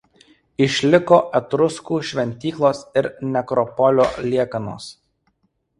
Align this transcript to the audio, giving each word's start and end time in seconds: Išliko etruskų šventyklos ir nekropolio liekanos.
Išliko 0.65 1.19
etruskų 1.41 2.01
šventyklos 2.13 2.83
ir 3.03 3.13
nekropolio 3.37 4.11
liekanos. 4.31 4.95